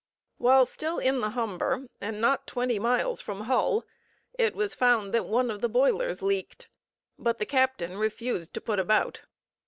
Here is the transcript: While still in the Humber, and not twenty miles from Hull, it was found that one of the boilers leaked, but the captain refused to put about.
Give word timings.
While 0.39 0.65
still 0.65 0.97
in 0.97 1.21
the 1.21 1.29
Humber, 1.29 1.85
and 2.01 2.19
not 2.19 2.47
twenty 2.47 2.79
miles 2.79 3.21
from 3.21 3.41
Hull, 3.41 3.85
it 4.33 4.55
was 4.55 4.73
found 4.73 5.13
that 5.13 5.25
one 5.27 5.51
of 5.51 5.61
the 5.61 5.69
boilers 5.69 6.23
leaked, 6.23 6.69
but 7.19 7.37
the 7.37 7.45
captain 7.45 7.95
refused 7.97 8.55
to 8.55 8.61
put 8.61 8.79
about. 8.79 9.21